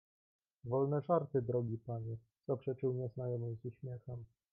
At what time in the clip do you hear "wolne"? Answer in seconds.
0.63-1.01